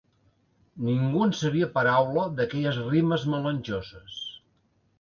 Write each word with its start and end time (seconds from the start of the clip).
Ningú 0.87 1.21
en 1.25 1.33
sabia 1.41 1.67
paraula 1.77 2.25
d'aquelles 2.39 2.81
rimes 2.89 3.29
melangioses 3.35 4.21